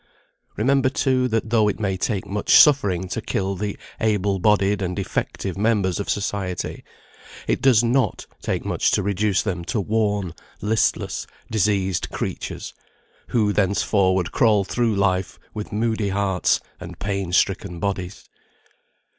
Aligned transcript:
Remember, 0.57 0.89
too, 0.89 1.27
that 1.27 1.51
though 1.51 1.67
it 1.67 1.79
may 1.79 1.95
take 1.95 2.25
much 2.25 2.55
suffering 2.55 3.07
to 3.09 3.21
kill 3.21 3.55
the 3.55 3.77
able 3.99 4.39
bodied 4.39 4.81
and 4.81 4.97
effective 4.97 5.59
members 5.59 5.99
of 5.99 6.09
society, 6.09 6.83
it 7.45 7.61
does 7.61 7.83
not 7.83 8.25
take 8.41 8.65
much 8.65 8.89
to 8.93 9.03
reduce 9.03 9.43
them 9.43 9.63
to 9.65 9.79
worn, 9.79 10.33
listless, 10.59 11.27
diseased 11.51 12.09
creatures, 12.09 12.73
who 13.27 13.53
thenceforward 13.53 14.31
crawl 14.31 14.63
through 14.63 14.95
life 14.95 15.37
with 15.53 15.71
moody 15.71 16.09
hearts 16.09 16.59
and 16.79 16.97
pain 16.97 17.31
stricken 17.31 17.79
bodies. 17.79 18.27